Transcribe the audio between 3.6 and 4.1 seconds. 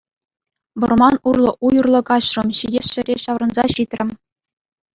ҫитрӗм.